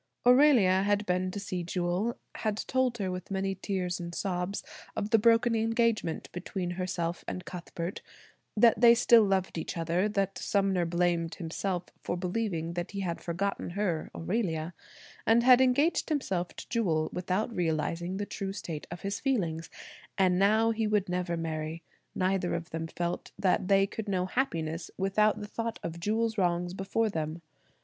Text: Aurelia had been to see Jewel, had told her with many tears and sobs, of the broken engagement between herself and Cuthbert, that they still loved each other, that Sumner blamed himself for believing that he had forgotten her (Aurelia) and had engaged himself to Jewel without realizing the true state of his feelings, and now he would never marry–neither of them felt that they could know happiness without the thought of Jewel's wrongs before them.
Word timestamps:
Aurelia 0.25 0.81
had 0.81 1.05
been 1.05 1.29
to 1.29 1.39
see 1.39 1.63
Jewel, 1.63 2.17
had 2.37 2.57
told 2.65 2.97
her 2.97 3.11
with 3.11 3.29
many 3.29 3.53
tears 3.53 3.99
and 3.99 4.15
sobs, 4.15 4.63
of 4.95 5.11
the 5.11 5.19
broken 5.19 5.53
engagement 5.53 6.27
between 6.31 6.71
herself 6.71 7.23
and 7.27 7.45
Cuthbert, 7.45 8.01
that 8.57 8.81
they 8.81 8.95
still 8.95 9.21
loved 9.23 9.59
each 9.59 9.77
other, 9.77 10.09
that 10.09 10.39
Sumner 10.39 10.85
blamed 10.87 11.35
himself 11.35 11.83
for 12.01 12.17
believing 12.17 12.73
that 12.73 12.89
he 12.93 13.01
had 13.01 13.21
forgotten 13.21 13.69
her 13.71 14.09
(Aurelia) 14.15 14.73
and 15.27 15.43
had 15.43 15.61
engaged 15.61 16.09
himself 16.09 16.47
to 16.55 16.67
Jewel 16.67 17.11
without 17.13 17.53
realizing 17.55 18.17
the 18.17 18.25
true 18.25 18.53
state 18.53 18.87
of 18.89 19.01
his 19.01 19.19
feelings, 19.19 19.69
and 20.17 20.39
now 20.39 20.71
he 20.71 20.87
would 20.87 21.09
never 21.09 21.37
marry–neither 21.37 22.55
of 22.55 22.71
them 22.71 22.87
felt 22.87 23.31
that 23.37 23.67
they 23.67 23.85
could 23.85 24.09
know 24.09 24.25
happiness 24.25 24.89
without 24.97 25.39
the 25.41 25.47
thought 25.47 25.77
of 25.83 25.99
Jewel's 25.99 26.39
wrongs 26.39 26.73
before 26.73 27.11
them. 27.11 27.43